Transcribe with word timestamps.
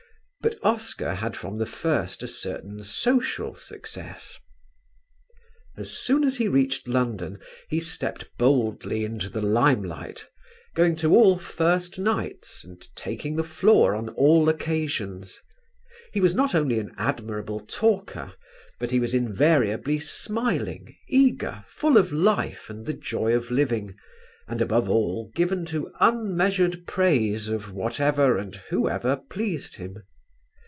But 0.43 0.57
Oscar 0.63 1.13
had 1.13 1.37
from 1.37 1.59
the 1.59 1.67
first 1.67 2.23
a 2.23 2.27
certain 2.27 2.81
social 2.81 3.53
success. 3.53 4.39
As 5.77 5.91
soon 5.95 6.23
as 6.23 6.37
he 6.37 6.47
reached 6.47 6.87
London 6.87 7.37
he 7.69 7.79
stepped 7.79 8.27
boldly 8.39 9.05
into 9.05 9.29
the 9.29 9.43
limelight, 9.43 10.25
going 10.73 10.95
to 10.95 11.13
all 11.15 11.37
"first 11.37 11.99
nights" 11.99 12.63
and 12.63 12.83
taking 12.95 13.35
the 13.35 13.43
floor 13.43 13.93
on 13.93 14.09
all 14.09 14.49
occasions. 14.49 15.39
He 16.11 16.19
was 16.19 16.33
not 16.33 16.55
only 16.55 16.79
an 16.79 16.95
admirable 16.97 17.59
talker 17.59 18.33
but 18.79 18.89
he 18.89 18.99
was 18.99 19.13
invariably 19.13 19.99
smiling, 19.99 20.97
eager, 21.07 21.63
full 21.67 21.97
of 21.97 22.11
life 22.11 22.67
and 22.67 22.87
the 22.87 22.93
joy 22.95 23.35
of 23.35 23.51
living, 23.51 23.93
and 24.47 24.59
above 24.59 24.89
all 24.89 25.29
given 25.35 25.65
to 25.65 25.93
unmeasured 25.99 26.87
praise 26.87 27.47
of 27.47 27.71
whatever 27.73 28.39
and 28.39 28.55
whoever 28.71 29.17
pleased 29.29 29.75
him. 29.75 30.01